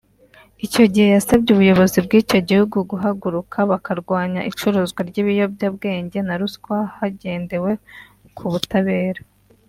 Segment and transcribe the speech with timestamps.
[0.65, 7.71] Icyo gihe yasabye ubuyobozi bw’icyo gihugu guhaguruka bakarwanya icuruzwa ry’ibiyobyabwenge na ruswa hagendewe
[8.37, 9.21] ku butabera